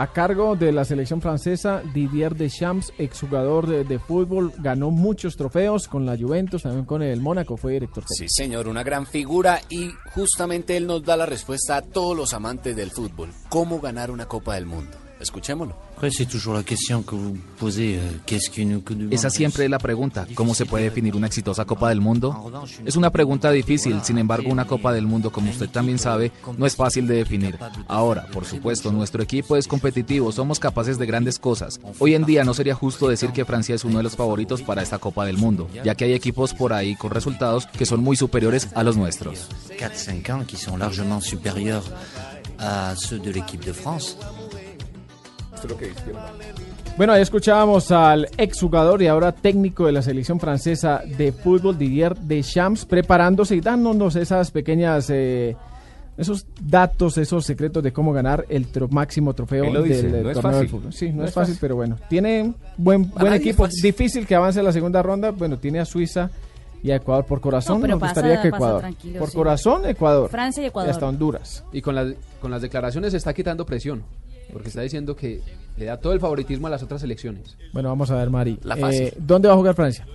[0.00, 5.88] A cargo de la selección francesa, Didier Deschamps, exjugador de, de fútbol, ganó muchos trofeos
[5.88, 9.90] con la Juventus, también con el Mónaco, fue director Sí, señor, una gran figura y
[10.14, 13.28] justamente él nos da la respuesta a todos los amantes del fútbol.
[13.50, 14.96] ¿Cómo ganar una Copa del Mundo?
[15.20, 15.74] Escuchémoslo.
[16.00, 16.06] Que
[18.38, 22.64] euh, Esa siempre es la pregunta, ¿cómo se puede definir una exitosa Copa del Mundo?
[22.86, 26.64] Es una pregunta difícil, sin embargo una Copa del Mundo, como usted también sabe, no
[26.64, 27.58] es fácil de definir.
[27.86, 31.80] Ahora, por supuesto, nuestro equipo es competitivo, somos capaces de grandes cosas.
[31.98, 34.82] Hoy en día no sería justo decir que Francia es uno de los favoritos para
[34.82, 38.16] esta Copa del Mundo, ya que hay equipos por ahí con resultados que son muy
[38.16, 39.48] superiores a los nuestros.
[39.78, 41.84] 4-5 ans qui sont largement supérieurs
[42.58, 44.16] à ceux de l'équipe de France.
[46.96, 52.14] Bueno, ahí escuchábamos al exjugador y ahora técnico de la selección francesa de fútbol, Didier
[52.16, 55.08] Deschamps, preparándose y dándonos esas pequeñas...
[55.10, 55.56] eh,
[56.18, 60.34] esos datos, esos secretos de cómo ganar el tro- máximo trofeo lo dice, del eh,
[60.34, 60.92] no torneo del fútbol.
[60.92, 61.58] Sí, no, No es es fácil, fácil.
[61.62, 61.96] pero bueno.
[62.10, 63.66] Tiene buen, buen equipo.
[63.82, 65.30] Difícil que avance a la segunda ronda.
[65.30, 66.28] Bueno, tiene a Suiza
[66.82, 67.24] y a Ecuador.
[67.24, 68.84] Por corazón No, pero nos pasa- gustaría que Ecuador.
[69.18, 69.34] Por sí.
[69.36, 70.28] corazón, Ecuador.
[70.28, 70.90] Francia y Ecuador.
[70.90, 71.64] hasta Honduras.
[71.72, 74.02] Y con las, con las declaraciones se está quitando presión,
[74.52, 75.40] porque está diciendo que
[75.76, 77.56] le da todo el favoritismo a las otras elecciones.
[77.72, 78.58] Bueno, vamos a ver, Mari.
[78.62, 79.02] La fácil.
[79.02, 80.06] Eh, ¿Dónde va a jugar Francia?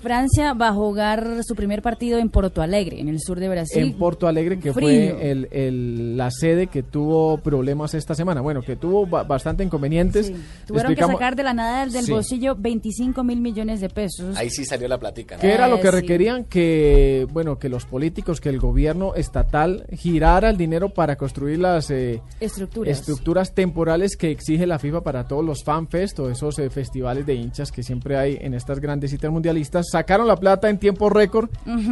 [0.00, 3.82] Francia va a jugar su primer partido en Porto Alegre, en el sur de Brasil.
[3.82, 4.88] en Porto Alegre, que Frío.
[5.16, 8.40] fue el, el- la sede que tuvo problemas esta semana.
[8.40, 10.26] Bueno, que tuvo ba- bastante inconvenientes.
[10.28, 10.34] Sí.
[10.66, 12.10] Tuvieron que sacar de la nada del Sí.
[12.12, 14.36] bolsillo 25 mil millones de pesos.
[14.36, 15.36] Ahí sí salió la platica.
[15.36, 15.40] ¿no?
[15.42, 15.90] ¿Qué era lo que sí.
[15.90, 16.44] requerían?
[16.44, 21.90] Que, bueno, que los políticos, que el gobierno estatal girara el dinero para construir las
[21.90, 22.98] eh, Estructuras.
[22.98, 27.34] estructuras temporales que exige la FIFA para todos los fanfest o esos eh, festivales de
[27.34, 29.86] hinchas que siempre hay en estas grandes citas mundialistas.
[29.90, 31.50] Sacaron la plata en tiempo récord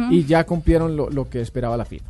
[0.09, 2.05] y ya cumplieron lo, lo que esperaba la FIFA.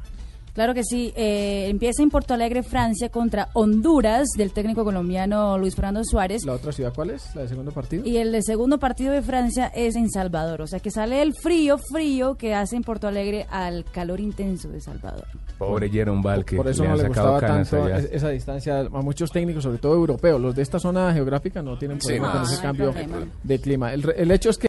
[0.53, 1.13] Claro que sí.
[1.15, 6.43] Eh, empieza en Porto Alegre, Francia, contra Honduras, del técnico colombiano Luis Fernando Suárez.
[6.43, 7.33] ¿La otra ciudad cuál es?
[7.33, 8.05] ¿La de segundo partido?
[8.05, 10.61] Y el de segundo partido de Francia es en Salvador.
[10.61, 14.67] O sea que sale el frío, frío que hace en Porto Alegre al calor intenso
[14.67, 15.27] de Salvador.
[15.57, 17.99] Pobre Jerome Val, que Por eso le no le gustaba tanto allá.
[17.99, 20.41] esa distancia a muchos técnicos, sobre todo europeos.
[20.41, 23.17] Los de esta zona geográfica no tienen Sí, problema no, con ese cambio problema.
[23.43, 23.93] de clima.
[23.93, 24.67] El hecho es que